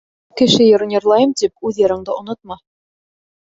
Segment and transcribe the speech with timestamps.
[0.39, 2.61] Кеше йырын йырлайым тип, үҙ йырыңды онотма.